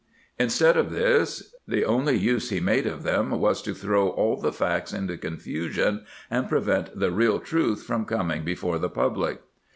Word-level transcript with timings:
Instead 0.39 0.77
of 0.77 0.89
tins, 0.91 1.53
the 1.67 1.85
only 1.85 2.15
use 2.17 2.49
he 2.49 2.59
made 2.59 2.87
of 2.87 3.03
them 3.03 3.29
was 3.39 3.61
to 3.61 3.71
throw 3.71 4.09
all 4.09 4.35
the 4.35 4.51
facts 4.51 4.93
into 4.93 5.15
confusion, 5.15 6.07
and 6.31 6.49
prevent 6.49 6.97
the 6.99 7.11
real 7.11 7.39
truth 7.39 7.83
from 7.83 8.05
coming 8.05 8.43
before 8.43 8.79
the 8.79 8.89
public. 8.89 9.41